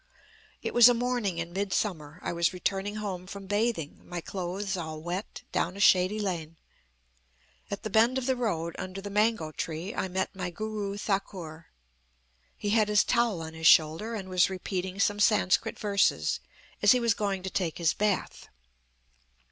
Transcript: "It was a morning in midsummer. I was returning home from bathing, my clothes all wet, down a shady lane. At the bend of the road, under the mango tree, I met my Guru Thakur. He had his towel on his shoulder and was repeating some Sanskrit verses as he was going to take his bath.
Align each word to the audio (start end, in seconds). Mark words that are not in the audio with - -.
"It 0.63 0.73
was 0.73 0.89
a 0.89 0.95
morning 0.95 1.37
in 1.37 1.53
midsummer. 1.53 2.19
I 2.23 2.33
was 2.33 2.53
returning 2.53 2.95
home 2.95 3.27
from 3.27 3.45
bathing, 3.45 4.01
my 4.03 4.19
clothes 4.19 4.75
all 4.75 4.99
wet, 4.99 5.43
down 5.51 5.77
a 5.77 5.79
shady 5.79 6.17
lane. 6.17 6.55
At 7.69 7.83
the 7.83 7.89
bend 7.91 8.17
of 8.17 8.25
the 8.25 8.35
road, 8.35 8.75
under 8.79 8.99
the 8.99 9.11
mango 9.11 9.51
tree, 9.51 9.93
I 9.93 10.07
met 10.07 10.35
my 10.35 10.49
Guru 10.49 10.97
Thakur. 10.97 11.67
He 12.57 12.71
had 12.71 12.87
his 12.89 13.03
towel 13.03 13.43
on 13.43 13.53
his 13.53 13.67
shoulder 13.67 14.15
and 14.15 14.27
was 14.27 14.49
repeating 14.49 14.99
some 14.99 15.19
Sanskrit 15.19 15.77
verses 15.77 16.39
as 16.81 16.93
he 16.93 16.99
was 16.99 17.13
going 17.13 17.43
to 17.43 17.51
take 17.51 17.77
his 17.77 17.93
bath. 17.93 18.47